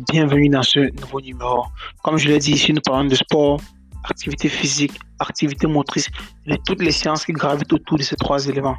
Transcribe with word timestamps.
bienvenue 0.00 0.48
dans 0.48 0.62
ce 0.62 0.80
nouveau 1.00 1.20
numéro. 1.20 1.64
Comme 2.02 2.18
je 2.18 2.28
l'ai 2.28 2.38
dit 2.38 2.52
ici, 2.52 2.72
nous 2.72 2.80
parlons 2.80 3.08
de 3.08 3.14
sport, 3.14 3.60
activité 4.04 4.48
physique, 4.48 4.92
activité 5.18 5.66
motrice 5.66 6.08
et 6.46 6.52
de 6.52 6.58
toutes 6.66 6.82
les 6.82 6.92
sciences 6.92 7.24
qui 7.24 7.32
gravitent 7.32 7.72
autour 7.72 7.98
de 7.98 8.02
ces 8.02 8.16
trois 8.16 8.46
éléments. 8.46 8.76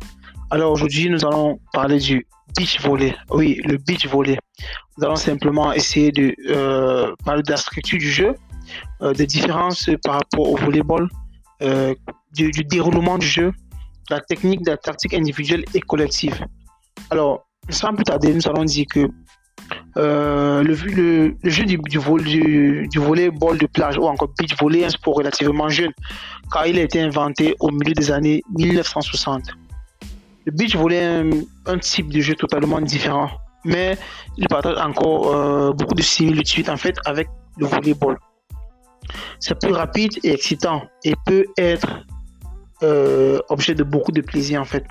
Alors 0.51 0.71
aujourd'hui, 0.71 1.09
nous 1.09 1.25
allons 1.25 1.59
parler 1.73 1.99
du 1.99 2.25
beach 2.57 2.79
volley. 2.81 3.15
Oui, 3.29 3.61
le 3.65 3.77
beach 3.77 4.07
volley. 4.07 4.37
Nous 4.97 5.05
allons 5.05 5.15
simplement 5.15 5.73
essayer 5.73 6.11
de 6.11 6.35
euh, 6.49 7.13
parler 7.25 7.43
de 7.43 7.51
la 7.51 7.57
structure 7.57 7.99
du 7.99 8.09
jeu, 8.09 8.35
euh, 9.01 9.13
des 9.13 9.25
différences 9.25 9.89
par 10.03 10.15
rapport 10.15 10.49
au 10.51 10.57
volleyball, 10.57 11.07
euh, 11.61 11.93
du, 12.33 12.51
du, 12.51 12.63
déroulement 12.63 13.17
du 13.17 13.27
jeu, 13.27 13.51
la 14.09 14.21
technique, 14.21 14.63
de 14.63 14.71
la 14.71 14.77
tactique 14.77 15.13
individuelle 15.13 15.65
et 15.73 15.81
collective. 15.81 16.45
Alors, 17.09 17.47
sans 17.69 17.93
plus 17.93 18.03
tarder, 18.03 18.33
nous 18.33 18.47
allons 18.47 18.63
dire 18.63 18.85
que 18.89 19.07
euh, 19.97 20.63
le, 20.63 20.73
jeu 20.75 21.65
du, 21.65 21.77
du, 21.77 22.99
volleyball 22.99 23.57
de 23.57 23.65
plage 23.65 23.97
ou 23.97 24.03
encore 24.03 24.29
beach 24.37 24.55
volley 24.59 24.81
est 24.81 24.85
un 24.85 24.89
sport 24.89 25.15
relativement 25.15 25.69
jeune 25.69 25.91
car 26.51 26.67
il 26.67 26.77
a 26.77 26.83
été 26.83 27.01
inventé 27.01 27.55
au 27.59 27.71
milieu 27.71 27.93
des 27.93 28.11
années 28.11 28.41
1960. 28.57 29.43
Le 30.45 30.51
beach 30.51 30.75
volley 30.75 30.97
est 30.97 31.05
un, 31.05 31.29
un 31.65 31.77
type 31.79 32.09
de 32.09 32.21
jeu 32.21 32.35
totalement 32.35 32.79
différent, 32.81 33.29
mais 33.65 33.97
il 34.37 34.47
partage 34.47 34.77
encore 34.77 35.35
euh, 35.35 35.73
beaucoup 35.73 35.95
de 35.95 36.01
similitudes 36.01 36.69
en 36.69 36.77
fait 36.77 36.95
avec 37.05 37.27
le 37.57 37.65
volleyball. 37.65 38.17
C'est 39.39 39.59
plus 39.59 39.73
rapide 39.73 40.11
et 40.23 40.33
excitant 40.33 40.83
et 41.03 41.13
peut 41.25 41.45
être 41.57 42.05
euh, 42.83 43.39
objet 43.49 43.75
de 43.75 43.83
beaucoup 43.83 44.11
de 44.11 44.21
plaisir 44.21 44.61
en 44.61 44.65
fait, 44.65 44.85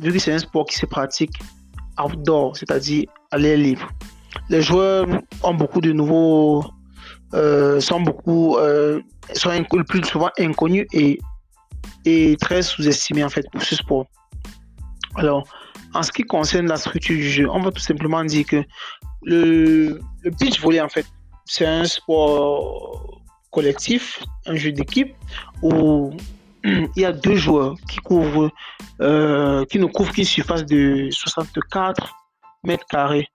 vu 0.00 0.12
que 0.12 0.18
c'est 0.18 0.32
un 0.32 0.38
sport 0.38 0.66
qui 0.66 0.76
se 0.76 0.86
pratique 0.86 1.38
outdoor, 1.98 2.56
c'est-à-dire 2.56 3.04
à 3.30 3.38
l'air 3.38 3.56
libre. 3.56 3.88
Les 4.48 4.62
joueurs 4.62 5.06
ont 5.42 5.54
beaucoup 5.54 5.80
de 5.80 5.92
nouveaux, 5.92 6.64
euh, 7.34 7.80
sont 7.80 8.00
beaucoup, 8.00 8.56
euh, 8.56 9.00
sont 9.34 9.50
le 9.50 9.84
plus 9.84 10.04
souvent 10.04 10.30
inconnus 10.38 10.86
et, 10.92 11.18
et 12.04 12.36
très 12.40 12.62
sous-estimés 12.62 13.24
en 13.24 13.28
fait 13.28 13.46
pour 13.50 13.62
ce 13.62 13.76
sport. 13.76 14.06
Alors, 15.16 15.46
en 15.94 16.02
ce 16.02 16.10
qui 16.10 16.22
concerne 16.22 16.66
la 16.66 16.76
structure 16.76 17.16
du 17.16 17.28
jeu, 17.28 17.48
on 17.50 17.60
va 17.60 17.70
tout 17.70 17.82
simplement 17.82 18.24
dire 18.24 18.46
que 18.46 18.64
le, 19.22 20.00
le 20.22 20.30
beach 20.30 20.60
volley 20.60 20.80
en 20.80 20.88
fait, 20.88 21.06
c'est 21.44 21.66
un 21.66 21.84
sport 21.84 23.20
collectif, 23.50 24.22
un 24.46 24.56
jeu 24.56 24.72
d'équipe 24.72 25.14
où 25.62 26.10
il 26.64 26.90
y 26.96 27.04
a 27.04 27.12
deux 27.12 27.36
joueurs 27.36 27.74
qui 27.88 27.98
couvrent, 27.98 28.50
euh, 29.00 29.64
qui 29.66 29.78
ne 29.78 29.86
couvrent 29.86 30.12
qu'une 30.12 30.24
surface 30.24 30.64
de 30.64 31.08
64 31.10 32.14
mètres 32.64 32.86
carrés 32.88 33.26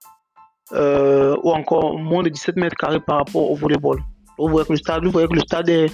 euh, 0.73 1.35
ou 1.43 1.51
encore 1.51 1.97
moins 1.97 2.23
de 2.23 2.29
17 2.29 2.55
mètres 2.57 2.75
carrés 2.75 2.99
par 2.99 3.17
rapport 3.17 3.49
au 3.51 3.55
volleyball. 3.55 3.99
Vous 4.37 4.47
voyez 4.49 4.65
que 4.67 4.73
le 4.73 4.77
stade, 4.77 5.03
vous 5.03 5.11
voyez 5.11 5.27
que 5.27 5.33
le 5.33 5.39
stade 5.39 5.69
est, 5.69 5.91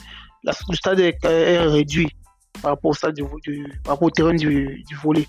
réduit 1.67 2.09
par 2.61 2.71
rapport 2.71 2.91
au 2.91 4.09
terrain 4.09 4.33
du, 4.33 4.85
volley. 5.01 5.25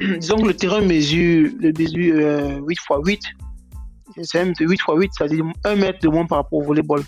Disons 0.00 0.36
que 0.36 0.48
le 0.48 0.54
terrain 0.54 0.80
mesure, 0.80 1.50
le 1.58 1.72
mesure 1.72 2.14
euh, 2.18 2.60
8 2.66 2.72
x 2.72 2.84
8. 3.04 3.20
C'est 4.22 4.44
8 4.44 4.60
x 4.60 4.84
8, 4.88 5.10
c'est-à-dire 5.16 5.44
1 5.64 5.76
mètre 5.76 6.00
de 6.00 6.08
moins 6.08 6.26
par 6.26 6.38
rapport 6.38 6.58
au 6.58 6.62
volleyball. 6.62 7.02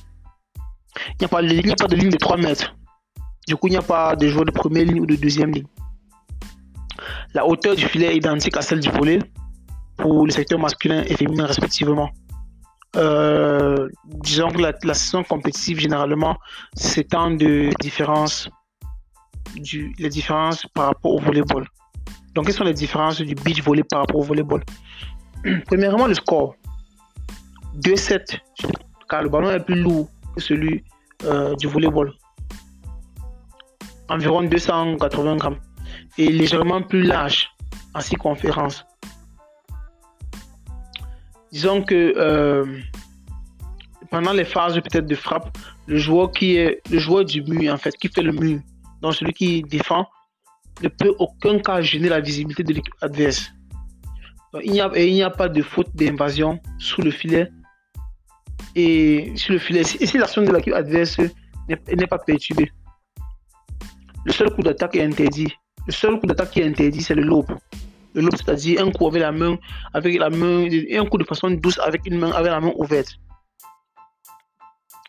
Il 1.09 1.15
n'y 1.21 1.25
a, 1.25 1.27
a 1.27 1.29
pas 1.29 1.43
de 1.89 1.97
ligne 1.97 2.11
de 2.11 2.17
3 2.17 2.37
mètres. 2.37 2.75
Du 3.47 3.57
coup, 3.57 3.67
il 3.67 3.73
n'y 3.73 3.77
a 3.77 3.83
pas 3.83 4.17
de 4.17 4.27
joueurs 4.29 4.47
de 4.47 4.51
première 4.51 4.85
ligne 4.85 5.01
ou 5.01 5.07
de 5.07 5.17
deuxième 5.17 5.53
ligne. 5.53 5.67
La 7.35 7.47
hauteur 7.47 7.75
du 7.75 7.85
filet 7.87 8.15
est 8.15 8.17
identique 8.17 8.57
à 8.57 8.63
celle 8.63 8.81
du 8.81 8.89
volet 8.91 9.19
pour 9.97 10.25
le 10.25 10.31
secteur 10.31 10.59
masculin 10.59 11.03
et 11.07 11.15
féminin 11.15 11.47
respectivement. 11.47 12.11
Euh, 12.97 13.89
disons 14.05 14.51
que 14.51 14.63
la, 14.63 14.95
saison 14.95 15.25
compétitive 15.25 15.81
généralement 15.81 16.37
s'étend 16.75 17.33
de 17.33 17.69
les 17.69 17.75
différences 20.09 20.67
par 20.75 20.87
rapport 20.87 21.15
au 21.15 21.19
volleyball. 21.19 21.67
Donc, 22.35 22.47
quelles 22.47 22.55
sont 22.55 22.65
les 22.65 22.73
différences 22.73 23.21
du 23.21 23.35
beach 23.35 23.63
volley 23.63 23.83
par 23.83 24.01
rapport 24.01 24.21
au 24.21 24.25
volleyball? 24.25 24.63
Premièrement, 25.67 26.07
le 26.07 26.15
score 26.15 26.55
2-7, 27.79 28.39
car 29.09 29.23
le 29.23 29.29
ballon 29.29 29.51
est 29.51 29.61
plus 29.61 29.81
lourd 29.81 30.09
que 30.35 30.41
celui 30.41 30.85
euh, 31.25 31.55
du 31.57 31.67
volleyball 31.67 32.13
environ 34.09 34.43
280 34.43 35.37
grammes 35.37 35.59
et 36.19 36.29
légèrement 36.29 36.83
plus 36.83 37.03
large 37.03 37.49
en 37.95 38.01
circonférence. 38.01 38.85
Disons 41.53 41.83
que 41.83 42.15
euh, 42.17 42.81
pendant 44.11 44.33
les 44.33 44.45
phases 44.45 44.75
peut-être 44.75 45.07
de 45.07 45.15
frappe, 45.15 45.57
le 45.87 45.99
joueur 45.99 46.33
qui 46.33 46.57
est 46.57 46.81
le 46.91 46.99
joueur 46.99 47.25
du 47.25 47.43
mur 47.43 47.73
en 47.73 47.77
fait, 47.77 47.97
qui 47.97 48.09
fait 48.09 48.23
le 48.23 48.33
mur, 48.33 48.61
donc 49.01 49.15
celui 49.15 49.33
qui 49.33 49.63
défend, 49.63 50.07
ne 50.83 50.89
peut 50.89 51.15
aucun 51.19 51.59
cas 51.59 51.81
gêner 51.81 52.09
la 52.09 52.21
visibilité 52.21 52.65
de 52.65 52.73
l'équipe 52.73 52.95
adverse. 53.01 53.53
Donc, 54.53 54.63
il 54.65 54.73
n'y 54.73 55.23
a, 55.23 55.27
a 55.27 55.31
pas 55.31 55.49
de 55.49 55.63
faute 55.63 55.95
d'invasion 55.95 56.61
sous 56.79 57.03
le 57.03 57.11
filet 57.11 57.51
et 58.75 59.33
sur 59.37 59.53
le 59.53 59.59
filet. 59.59 59.83
Et 60.01 60.07
si 60.07 60.19
l'action 60.19 60.43
de 60.43 60.53
l'équipe 60.53 60.75
adverse 60.75 61.19
n'est 61.69 62.07
pas 62.07 62.19
perturbée. 62.19 62.71
Le 64.25 64.33
seul 64.33 64.51
coup 64.51 64.63
d'attaque 64.63 64.97
est 64.97 65.05
interdit. 65.05 65.53
Le 65.87 65.93
seul 65.93 66.19
coup 66.19 66.27
d'attaque 66.27 66.51
qui 66.51 66.61
est 66.61 66.67
interdit, 66.67 67.03
c'est 67.03 67.15
le 67.15 67.23
lobe. 67.23 67.51
Le 68.15 68.23
lobe, 68.23 68.37
c'est-à-dire 68.37 68.83
un 68.83 68.91
coup 68.91 69.07
avec 69.07 69.21
la 69.21 69.33
main, 69.33 69.59
avec 69.93 70.19
la 70.19 70.31
main, 70.31 70.67
et 70.71 70.97
un 70.97 71.05
coup 71.05 71.19
de 71.19 71.25
façon 71.25 71.51
douce 71.51 71.79
avec 71.79 72.07
une 72.07 72.19
main, 72.19 72.31
avec 72.31 72.51
la 72.51 72.61
main 72.61 72.73
ouverte. 72.77 73.19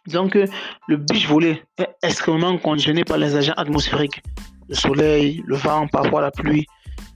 Disons 0.06 0.28
que 0.28 0.46
le 0.88 0.98
beach 0.98 1.28
volley 1.28 1.64
est 1.78 1.88
extrêmement 2.04 2.58
conditionné 2.58 3.04
par 3.04 3.18
les 3.18 3.36
agents 3.36 3.54
atmosphériques. 3.58 4.22
Le 4.68 4.76
soleil, 4.76 5.44
le 5.48 5.56
vent, 5.56 5.88
parfois 5.88 6.22
la 6.22 6.32
pluie. 6.32 6.66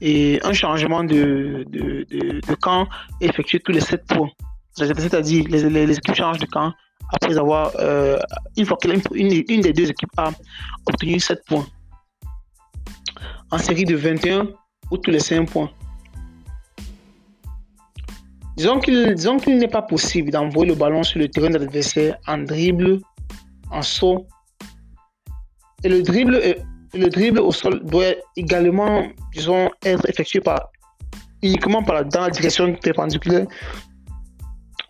Et 0.01 0.39
un 0.43 0.53
changement 0.53 1.03
de, 1.03 1.65
de, 1.69 2.05
de, 2.09 2.55
camp 2.55 2.87
est 3.19 3.27
effectué 3.27 3.59
tous 3.59 3.73
les 3.73 3.81
7 3.81 4.05
points. 4.07 4.29
C'est-à-dire 4.73 5.43
les, 5.49 5.69
les, 5.69 5.85
les, 5.85 5.97
équipes 5.97 6.15
changent 6.15 6.39
de 6.39 6.45
camp 6.45 6.71
après 7.11 7.37
avoir, 7.37 7.71
euh, 7.79 8.17
une 8.55 8.65
fois 8.65 8.77
qu'une 8.77 9.01
une, 9.13 9.43
une 9.49 9.61
des 9.61 9.73
deux 9.73 9.89
équipes 9.89 10.11
a 10.17 10.31
obtenu 10.87 11.19
7 11.19 11.43
points 11.45 11.65
en 13.51 13.57
série 13.57 13.85
de 13.85 13.95
21 13.95 14.47
ou 14.91 14.97
tous 14.97 15.11
les 15.11 15.19
5 15.19 15.49
points. 15.49 15.69
Disons 18.59 18.79
qu'il 18.79 19.15
qu 19.15 19.55
n'est 19.55 19.69
pas 19.69 19.81
possible 19.81 20.31
d'envoyer 20.31 20.71
le 20.71 20.75
ballon 20.75 21.01
sur 21.01 21.19
le 21.19 21.29
terrain 21.29 21.49
de 21.49 21.57
l'adversaire 21.57 22.17
en 22.27 22.39
dribble, 22.39 22.99
en 23.71 23.81
saut. 23.81 24.27
Et 25.83 25.87
le 25.87 26.03
dribble, 26.03 26.41
le 26.93 27.07
dribble 27.07 27.39
au 27.39 27.53
sol 27.53 27.81
doit 27.85 28.15
également, 28.35 29.07
disons, 29.33 29.69
être 29.85 30.07
effectué 30.09 30.41
par, 30.41 30.69
uniquement 31.41 31.81
par 31.83 32.03
dans 32.03 32.23
la 32.23 32.29
direction 32.31 32.75
perpendiculaire 32.75 33.47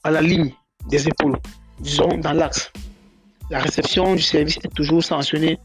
à 0.04 0.10
la 0.10 0.22
ligne 0.22 0.52
des 0.90 1.08
épaules, 1.08 1.38
disons, 1.80 2.18
dans 2.18 2.34
l'axe. 2.34 2.72
La 3.52 3.60
réception 3.60 4.16
du 4.16 4.24
service 4.24 4.58
est 4.64 4.74
toujours 4.74 5.04
sanctionnée 5.04 5.60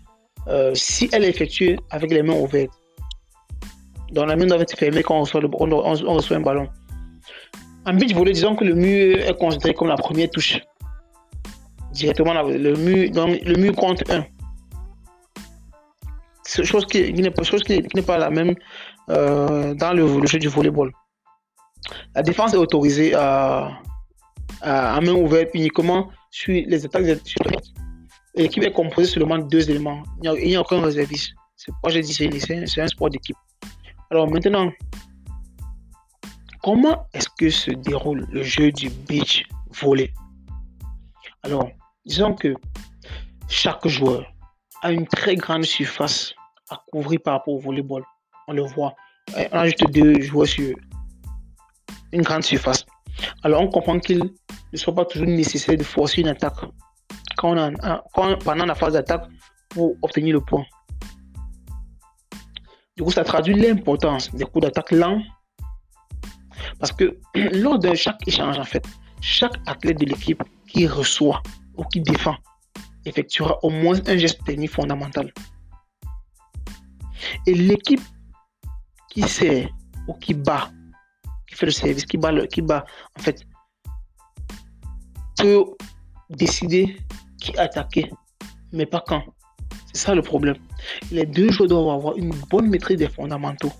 euh, 0.48 0.74
si 0.74 1.08
elle 1.12 1.24
est 1.24 1.30
effectuée 1.30 1.78
avec 1.90 2.10
les 2.10 2.22
mains 2.22 2.34
ouvertes. 2.34 2.83
Donc 4.14 4.28
la 4.28 4.36
main 4.36 4.46
doit 4.46 4.60
être 4.60 4.78
fermée 4.78 5.02
quand 5.02 5.16
on 5.16 5.20
reçoit, 5.22 5.40
le, 5.40 5.48
on, 5.52 5.72
on, 5.72 6.14
reçoit 6.14 6.36
un 6.36 6.40
ballon. 6.40 6.68
En 7.84 7.94
beach 7.94 8.14
volley, 8.14 8.32
disons 8.32 8.54
que 8.54 8.64
le 8.64 8.74
mur 8.74 9.18
est 9.18 9.36
considéré 9.36 9.74
comme 9.74 9.88
la 9.88 9.96
première 9.96 10.30
touche. 10.30 10.60
Directement, 11.92 12.32
le 12.42 12.74
mur, 12.76 13.10
donc, 13.10 13.40
le 13.42 13.56
mur 13.56 13.74
compte 13.74 14.08
1. 14.08 14.24
C'est 16.44 16.64
chose 16.64 16.86
qui, 16.86 17.12
n'est 17.12 17.30
pas, 17.30 17.42
chose 17.42 17.64
qui, 17.64 17.82
qui 17.82 18.02
pas 18.02 18.18
la 18.18 18.30
même 18.30 18.54
euh, 19.10 19.74
dans 19.74 19.92
le, 19.92 20.26
jeu 20.26 20.38
du 20.38 20.48
volleyball. 20.48 20.92
La 22.14 22.22
défense 22.22 22.54
est 22.54 22.56
autorisée 22.56 23.14
à, 23.14 23.80
à, 24.60 25.00
main 25.00 25.12
ouverte 25.12 25.50
uniquement 25.54 26.10
sur 26.30 26.54
les 26.54 26.84
attaques 26.84 27.18
L'équipe 28.36 28.62
est 28.62 28.72
composée 28.72 29.08
seulement 29.08 29.38
de 29.38 29.48
deux 29.48 29.70
éléments. 29.70 30.02
Il 30.22 30.32
n'y 30.32 30.56
a, 30.56 30.60
aucun 30.60 30.80
réserviste. 30.80 31.32
C'est 31.56 31.72
j'ai 31.88 32.00
dit 32.00 32.40
c'est 32.40 32.80
un 32.80 32.88
sport 32.88 33.10
d'équipe. 33.10 33.36
Alors 34.14 34.30
maintenant, 34.30 34.70
comment 36.62 37.08
est-ce 37.14 37.28
que 37.36 37.50
se 37.50 37.72
déroule 37.72 38.24
le 38.30 38.44
jeu 38.44 38.70
du 38.70 38.88
beach 38.88 39.44
volley? 39.82 40.14
Alors, 41.42 41.68
disons 42.06 42.32
que 42.32 42.54
chaque 43.48 43.88
joueur 43.88 44.24
a 44.82 44.92
une 44.92 45.08
très 45.08 45.34
grande 45.34 45.64
surface 45.64 46.32
à 46.70 46.80
couvrir 46.92 47.22
par 47.24 47.34
rapport 47.34 47.54
au 47.54 47.58
volleyball. 47.58 48.04
On 48.46 48.52
le 48.52 48.62
voit. 48.62 48.94
On 49.36 49.58
a 49.58 49.66
juste 49.66 49.84
deux 49.90 50.20
joueurs 50.20 50.46
sur 50.46 50.76
une 52.12 52.22
grande 52.22 52.44
surface. 52.44 52.86
Alors, 53.42 53.62
on 53.62 53.68
comprend 53.68 53.98
qu'il 53.98 54.22
ne 54.72 54.78
soit 54.78 54.94
pas 54.94 55.06
toujours 55.06 55.26
nécessaire 55.26 55.76
de 55.76 55.82
forcer 55.82 56.20
une 56.20 56.28
attaque 56.28 56.60
pendant 57.36 58.64
la 58.64 58.74
phase 58.76 58.92
d'attaque 58.92 59.26
pour 59.70 59.96
obtenir 60.02 60.34
le 60.34 60.40
point. 60.40 60.64
Du 62.96 63.02
coup, 63.02 63.10
ça 63.10 63.24
traduit 63.24 63.54
l'importance 63.54 64.32
des 64.34 64.44
coups 64.44 64.62
d'attaque 64.64 64.92
lents. 64.92 65.20
Parce 66.78 66.92
que 66.92 67.18
lors 67.34 67.78
de 67.78 67.94
chaque 67.94 68.26
échange, 68.26 68.58
en 68.58 68.64
fait, 68.64 68.86
chaque 69.20 69.56
athlète 69.66 69.98
de 69.98 70.06
l'équipe 70.06 70.42
qui 70.68 70.86
reçoit 70.86 71.42
ou 71.76 71.84
qui 71.84 72.00
défend 72.00 72.36
effectuera 73.04 73.58
au 73.62 73.70
moins 73.70 73.98
un 74.06 74.16
geste 74.16 74.44
technique 74.44 74.70
fondamental. 74.70 75.32
Et 77.46 77.54
l'équipe 77.54 78.00
qui 79.10 79.22
sert 79.22 79.68
ou 80.06 80.14
qui 80.14 80.34
bat, 80.34 80.70
qui 81.48 81.54
fait 81.56 81.66
le 81.66 81.72
service, 81.72 82.04
qui 82.04 82.16
bat, 82.16 82.32
le, 82.32 82.46
qui 82.46 82.62
bat 82.62 82.84
en 83.18 83.22
fait, 83.22 83.44
peut 85.36 85.64
décider 86.30 86.96
qui 87.40 87.56
attaquer, 87.58 88.10
mais 88.72 88.86
pas 88.86 89.02
quand. 89.06 89.22
C'est 89.92 90.06
ça 90.06 90.14
le 90.14 90.22
problème. 90.22 90.56
Les 91.10 91.26
deux 91.26 91.50
joueurs 91.50 91.68
doivent 91.68 91.96
avoir 91.96 92.16
une 92.16 92.34
bonne 92.50 92.68
maîtrise 92.68 92.98
des 92.98 93.08
fondamentaux. 93.08 93.72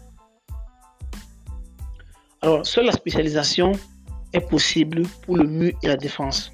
Alors, 2.43 2.67
seule 2.67 2.87
la 2.87 2.93
spécialisation 2.93 3.73
est 4.33 4.41
possible 4.41 5.03
pour 5.23 5.37
le 5.37 5.45
mur 5.45 5.73
et 5.83 5.87
la 5.89 5.97
défense. 5.97 6.53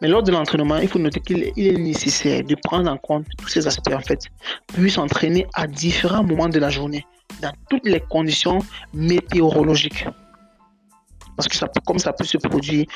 Mais 0.00 0.08
lors 0.08 0.22
de 0.22 0.32
l'entraînement, 0.32 0.78
il 0.78 0.88
faut 0.88 0.98
noter 0.98 1.20
qu'il 1.20 1.42
est 1.42 1.78
nécessaire 1.78 2.42
de 2.44 2.56
prendre 2.64 2.90
en 2.90 2.96
compte 2.96 3.26
tous 3.38 3.48
ces 3.48 3.66
aspects 3.66 3.92
en 3.92 4.00
fait, 4.00 4.20
puis 4.68 4.90
s'entraîner 4.90 5.46
à 5.54 5.66
différents 5.66 6.24
moments 6.24 6.48
de 6.48 6.58
la 6.58 6.70
journée, 6.70 7.04
dans 7.40 7.52
toutes 7.70 7.86
les 7.86 8.00
conditions 8.00 8.58
météorologiques. 8.92 10.06
Parce 11.36 11.48
que 11.48 11.56
ça, 11.56 11.68
comme 11.86 11.98
ça 11.98 12.12
peut 12.12 12.24
se 12.24 12.38
produire 12.38 12.86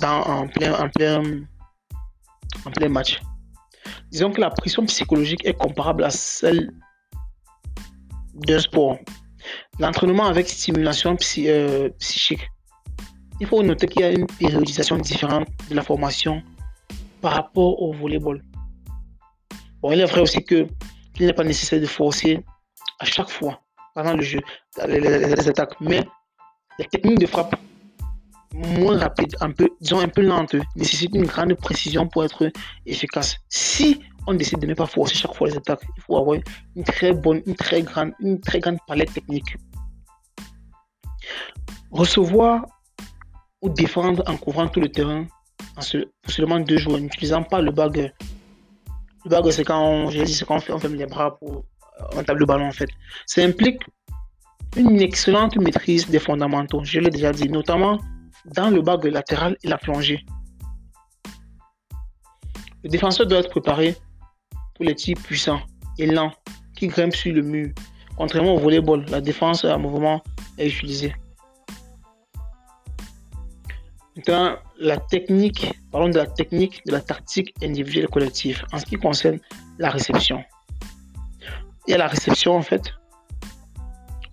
dans, 0.00 0.20
en, 0.22 0.48
plein, 0.48 0.74
en, 0.74 0.88
plein, 0.88 1.22
en 2.64 2.70
plein 2.70 2.88
match. 2.88 3.20
Disons 4.10 4.30
que 4.30 4.40
la 4.40 4.50
pression 4.50 4.84
psychologique 4.86 5.44
est 5.46 5.54
comparable 5.54 6.04
à 6.04 6.10
celle 6.10 6.70
d'un 8.34 8.58
sport. 8.58 8.98
L'entraînement 9.78 10.26
avec 10.26 10.48
stimulation 10.48 11.16
euh, 11.38 11.88
psychique 11.98 12.48
il 13.40 13.46
faut 13.46 13.62
noter 13.62 13.86
qu'il 13.86 14.02
y 14.02 14.04
a 14.04 14.10
une 14.10 14.26
périodisation 14.26 14.96
différente 14.98 15.48
de 15.70 15.74
la 15.74 15.82
formation 15.82 16.42
par 17.20 17.32
rapport 17.32 17.80
au 17.80 17.92
volleyball. 17.92 18.42
Bon, 19.80 19.92
il 19.92 20.00
est 20.00 20.06
vrai 20.06 20.20
aussi 20.20 20.44
que 20.44 20.66
qu'il 21.14 21.26
n'est 21.26 21.32
pas 21.32 21.44
nécessaire 21.44 21.80
de 21.80 21.86
forcer 21.86 22.44
à 22.98 23.04
chaque 23.04 23.30
fois 23.30 23.60
pendant 23.94 24.14
le 24.14 24.22
jeu 24.22 24.40
les, 24.88 25.48
attaques, 25.48 25.80
mais 25.80 26.04
les 26.78 26.84
techniques 26.86 27.20
de 27.20 27.26
frappe 27.26 27.56
moins 28.54 28.98
rapides, 28.98 29.36
un 29.40 29.50
peu, 29.50 29.68
disons 29.80 30.00
un 30.00 30.08
peu 30.08 30.22
lentes, 30.22 30.56
nécessitent 30.76 31.14
une 31.14 31.26
grande 31.26 31.54
précision 31.54 32.06
pour 32.06 32.24
être 32.24 32.50
efficace. 32.86 33.36
Si 33.48 34.00
on 34.26 34.34
décide 34.34 34.60
de 34.60 34.66
ne 34.66 34.74
pas 34.74 34.86
forcer 34.86 35.14
chaque 35.14 35.34
fois 35.34 35.48
les 35.48 35.56
attaques, 35.56 35.82
il 35.96 36.02
faut 36.02 36.16
avoir 36.16 36.38
une 36.76 36.84
très 36.84 37.12
bonne, 37.12 37.42
une 37.46 37.54
très 37.54 37.82
grande, 37.82 38.12
une 38.20 38.40
très 38.40 38.60
grande 38.60 38.78
palette 38.86 39.12
technique. 39.12 39.56
Recevoir 41.90 42.66
ou 43.62 43.68
défendre 43.70 44.22
en 44.26 44.36
couvrant 44.36 44.68
tout 44.68 44.80
le 44.80 44.88
terrain 44.90 45.26
en 45.76 45.80
seulement 46.26 46.60
deux 46.60 46.78
joueurs, 46.78 47.00
n'utilisant 47.00 47.42
pas 47.42 47.60
le 47.60 47.70
bag. 47.70 48.12
Le 49.24 49.30
bag, 49.30 49.50
c'est 49.50 49.64
quand 49.64 49.82
on, 49.82 50.06
on, 50.06 50.10
fait, 50.60 50.72
on 50.72 50.78
ferme 50.78 50.94
les 50.94 51.06
bras 51.06 51.38
pour 51.38 51.64
on 52.14 52.22
tape 52.22 52.38
le 52.38 52.46
ballon 52.46 52.68
en 52.68 52.72
fait. 52.72 52.88
Ça 53.26 53.42
implique 53.42 53.82
une 54.76 55.00
excellente 55.00 55.56
maîtrise 55.56 56.08
des 56.08 56.18
fondamentaux, 56.18 56.84
je 56.84 57.00
l'ai 57.00 57.10
déjà 57.10 57.32
dit, 57.32 57.48
notamment 57.48 57.98
dans 58.54 58.70
le 58.70 58.82
bag 58.82 59.04
latéral 59.04 59.56
et 59.62 59.68
la 59.68 59.78
plongée. 59.78 60.24
Le 62.82 62.90
défenseur 62.90 63.26
doit 63.26 63.38
être 63.38 63.50
préparé 63.50 63.96
pour 64.74 64.84
les 64.84 64.94
tirs 64.94 65.16
puissants 65.22 65.60
et 65.98 66.06
lents 66.06 66.32
qui 66.76 66.86
grimpent 66.86 67.14
sur 67.14 67.34
le 67.34 67.42
mur. 67.42 67.72
Contrairement 68.16 68.54
au 68.54 68.58
volleyball, 68.58 69.04
la 69.08 69.20
défense 69.20 69.64
à 69.64 69.76
mouvement 69.78 70.22
est 70.58 70.68
utilisée. 70.68 71.14
Maintenant, 74.16 74.56
la 74.80 74.96
technique, 74.96 75.72
parlons 75.92 76.08
de 76.08 76.16
la 76.16 76.26
technique 76.26 76.84
de 76.86 76.92
la 76.92 77.00
tactique 77.00 77.54
individuelle 77.62 78.04
et 78.04 78.08
collective 78.08 78.64
en 78.72 78.78
ce 78.78 78.84
qui 78.84 78.96
concerne 78.96 79.38
la 79.78 79.90
réception. 79.90 80.42
Il 81.86 81.92
y 81.92 81.94
a 81.94 81.98
la 81.98 82.08
réception 82.08 82.56
en 82.56 82.62
fait, 82.62 82.92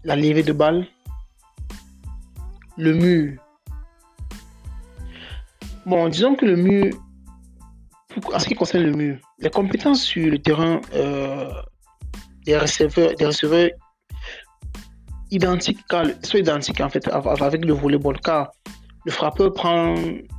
la 0.03 0.15
levée 0.15 0.43
de 0.43 0.53
balle, 0.53 0.87
le 2.77 2.93
mur. 2.93 3.44
Bon, 5.85 6.09
disons 6.09 6.35
que 6.35 6.45
le 6.45 6.55
mur, 6.55 6.93
en 8.33 8.39
ce 8.39 8.47
qui 8.47 8.55
concerne 8.55 8.85
le 8.85 8.91
mur, 8.91 9.17
les 9.39 9.51
compétences 9.51 10.01
sur 10.01 10.31
le 10.31 10.39
terrain 10.39 10.81
euh, 10.95 11.51
des 12.45 12.57
receveurs, 12.57 13.13
des 13.15 13.25
receveurs 13.25 13.69
identiques, 15.29 15.79
sont 16.23 16.37
identiques 16.37 16.81
en 16.81 16.89
fait 16.89 17.07
avec 17.07 17.63
le 17.63 17.73
volleyball, 17.73 18.19
car 18.21 18.51
le 19.05 19.11
frappeur 19.11 19.53
prend 19.53 19.93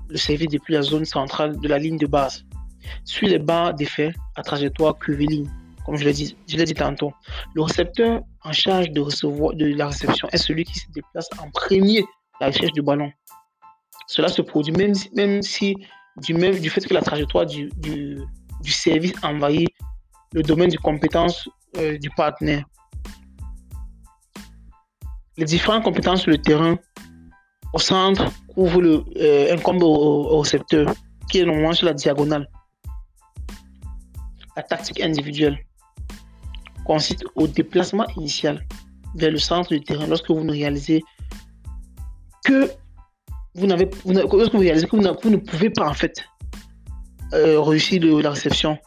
le 0.09 0.17
service 0.17 0.49
depuis 0.49 0.75
la 0.75 0.83
zone 0.83 1.05
centrale 1.05 1.57
de 1.61 1.69
la 1.69 1.79
ligne 1.79 1.99
de 1.99 2.07
base, 2.07 2.45
suit 3.05 3.29
les 3.29 3.39
barres 3.39 3.75
d'effet 3.75 4.13
à 4.35 4.43
trajectoire 4.43 4.99
curviligne, 4.99 5.49
comme 5.85 5.97
je 5.97 6.05
l'ai 6.05 6.13
dit, 6.13 6.37
dit 6.49 6.75
tantôt. 6.75 7.13
Le 7.55 7.63
récepteur 7.63 8.21
en 8.43 8.53
charge 8.53 8.91
de, 8.91 9.01
recevoir, 9.01 9.55
de 9.55 9.67
la 9.67 9.89
réception 9.89 10.29
est 10.33 10.39
celui 10.39 10.65
qui 10.65 10.77
se 10.77 10.87
déplace 10.93 11.29
en 11.39 11.49
premier 11.51 12.01
à 12.41 12.47
la 12.47 12.47
recherche 12.49 12.73
du 12.73 12.83
ballon. 12.83 13.13
Cela 14.07 14.29
se 14.29 14.43
produit 14.43 14.73
même, 14.73 14.93
même 15.15 15.43
si 15.43 15.77
du, 16.19 16.71
fait 16.71 16.87
que 16.87 16.95
la 16.95 17.03
trajectoire 17.03 17.47
du, 17.47 17.71
du, 17.79 18.19
service 18.65 19.13
envahit 19.23 19.69
le 20.33 20.43
domaine 20.43 20.71
de 20.71 20.77
compétence 20.79 21.49
euh, 21.77 21.99
du 21.99 22.11
partenaire. 22.11 22.65
Les 25.37 25.45
différentes 25.45 25.85
compétences 25.85 26.23
sur 26.23 26.31
le 26.31 26.39
terrain 26.39 26.79
au 27.73 27.79
centre 27.79 28.33
couvre 28.49 28.81
le, 28.81 29.05
euh, 29.19 29.55
un 29.55 29.59
combo 29.59 29.87
au, 29.87 30.41
récepteur 30.41 30.93
qui 31.31 31.41
est 31.41 31.45
normalement 31.45 31.75
sur 31.75 31.87
la 31.87 31.93
diagonale. 31.93 32.49
La 34.57 34.63
tactique 34.63 35.01
individuelle 35.01 35.59
consiste 36.87 37.25
au 37.35 37.47
déplacement 37.47 38.07
initial 38.17 38.67
vers 39.17 39.31
le 39.31 39.39
centre 39.39 39.69
du 39.71 39.81
terrain 39.81 40.07
lorsque 40.07 40.31
vous 40.31 40.45
ne 40.45 40.53
réalisez 40.53 41.03
que 42.45 42.71
vous 43.57 43.67
n'avez 43.67 43.89
vous, 44.05 44.59
réalisez 44.59 44.87
que 44.87 44.97
vous, 44.97 45.31
ne 45.31 45.37
pouvez 45.37 45.71
pas 45.71 45.89
en 45.89 45.95
fait 45.95 46.25
euh, 47.33 47.61
réussir 47.61 48.03
la 48.23 48.31
réception? 48.31 48.79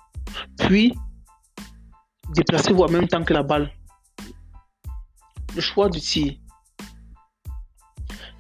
Puis 0.58 0.94
déplacez-vous 2.36 2.84
en 2.84 2.90
même 2.90 3.08
temps 3.08 3.24
que 3.24 3.34
la 3.34 3.44
balle. 3.44 3.72
Le 5.56 5.62
choix 5.62 5.90
du 5.90 6.00
tir 6.00 6.34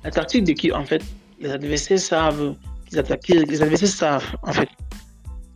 la 0.04 0.12
tactique 0.12 0.44
d'équipe, 0.46 0.74
en 0.74 0.86
fait, 0.86 1.04
les 1.40 1.52
adversaires 1.52 2.00
savent 2.00 2.56
qu'ils 2.88 3.00
attaquent, 3.00 3.28
les 3.28 3.62
adversaires 3.62 3.90
savent, 3.90 4.36
en 4.44 4.54
fait, 4.54 4.70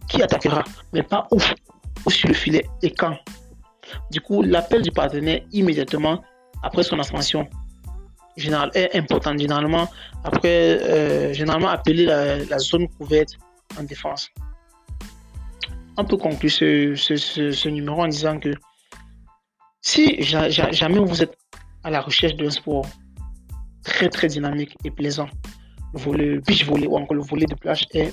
qui 0.09 0.21
attaquera, 0.21 0.63
mais 0.91 1.03
pas 1.03 1.27
où, 1.31 1.38
où 2.05 2.09
sur 2.12 2.27
le 2.27 2.33
filet 2.33 2.65
et 2.81 2.91
quand. 2.91 3.15
Du 4.12 4.19
coup, 4.21 4.41
l'appel 4.41 4.81
du 4.81 4.91
partenaire 4.91 5.41
immédiatement 5.51 6.24
après 6.62 6.83
son 6.83 7.00
ascension 7.00 7.47
est 8.37 8.95
important. 8.95 9.37
Généralement, 9.37 9.87
après, 10.23 10.81
euh, 10.81 11.33
généralement 11.33 11.69
appeler 11.69 12.05
la, 12.05 12.59
zone 12.59 12.87
couverte 12.89 13.37
en 13.79 13.83
défense. 13.83 14.29
On 15.97 16.05
peut 16.05 16.17
conclure 16.17 16.51
ce, 16.51 16.95
ce, 16.95 17.69
numéro 17.69 18.01
en 18.01 18.07
disant 18.07 18.39
que 18.39 18.53
si 19.81 20.23
jamais 20.23 20.99
vous 20.99 21.21
êtes 21.21 21.37
à 21.83 21.89
la 21.91 22.01
recherche 22.01 22.35
d'un 22.35 22.49
sport 22.49 22.85
très 23.83 24.09
très 24.09 24.27
dynamique 24.27 24.75
et 24.83 24.91
plaisant. 24.91 25.29
Le 25.93 26.39
beach 26.39 26.65
volley 26.65 26.87
ou 26.87 26.95
encore 26.95 27.15
le 27.15 27.21
volet 27.21 27.45
de 27.45 27.53
plage 27.53 27.85
est 27.93 28.11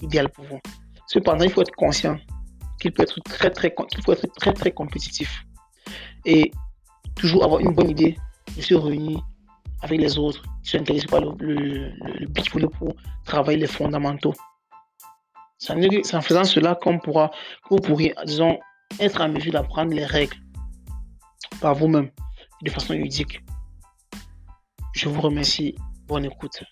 idéal 0.00 0.28
pour 0.28 0.44
vous. 0.44 0.60
Cependant, 1.06 1.44
il 1.44 1.50
faut 1.50 1.60
être 1.60 1.76
conscient 1.76 2.18
qu'il 2.80 2.92
peut 2.92 3.02
être 3.02 3.20
très 3.24 3.50
très 3.50 3.72
faut 4.04 4.12
être 4.12 4.26
très 4.40 4.52
très 4.52 4.72
compétitif 4.72 5.44
et 6.24 6.50
toujours 7.14 7.44
avoir 7.44 7.60
une 7.60 7.74
bonne 7.74 7.90
idée 7.90 8.16
de 8.56 8.62
se 8.62 8.74
réunir 8.74 9.20
avec 9.82 10.00
les 10.00 10.18
autres 10.18 10.42
qui 10.62 10.70
sont 10.70 10.78
intéressés 10.78 11.06
par 11.06 11.20
le, 11.20 11.34
le, 11.40 12.26
beach 12.26 12.52
volley 12.52 12.68
pour 12.78 12.94
travailler 13.24 13.58
les 13.58 13.66
fondamentaux. 13.66 14.34
C'est 15.58 16.14
en 16.14 16.20
faisant 16.22 16.44
cela 16.44 16.74
qu'on 16.74 16.98
pourra, 16.98 17.30
vous 17.70 17.76
pourrez, 17.76 18.14
disons, 18.24 18.58
être 18.98 19.20
en 19.20 19.28
mesure 19.28 19.52
d'apprendre 19.52 19.92
les 19.92 20.04
règles 20.04 20.36
par 21.60 21.74
vous-même 21.74 22.10
de 22.62 22.70
façon 22.70 22.94
ludique. 22.94 23.40
Je 24.94 25.08
vous 25.08 25.20
remercie. 25.20 25.74
Bonne 26.06 26.24
écoute. 26.24 26.62